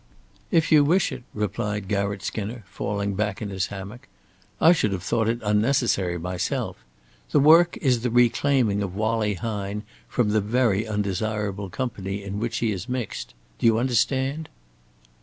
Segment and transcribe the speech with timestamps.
[0.49, 4.07] "If you wish it," replied Garratt Skinner, falling back in his hammock.
[4.59, 6.77] "I should have thought it unnecessary myself.
[7.29, 12.57] The work is the reclaiming of Wallie Hine from the very undesirable company in which
[12.57, 13.35] he has mixed.
[13.59, 14.49] Do you understand?"